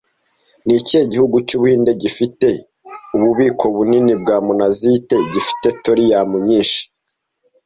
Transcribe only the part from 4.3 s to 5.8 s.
monazite, gifite